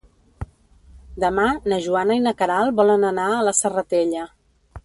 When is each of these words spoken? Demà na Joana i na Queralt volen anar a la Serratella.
Demà 1.25 1.43
na 1.73 1.79
Joana 1.87 2.17
i 2.21 2.25
na 2.29 2.35
Queralt 2.41 2.77
volen 2.83 3.09
anar 3.13 3.29
a 3.37 3.47
la 3.51 3.55
Serratella. 3.63 4.29